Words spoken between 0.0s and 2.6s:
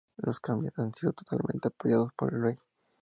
Los cambios han sido totalmente apoyados por el rey.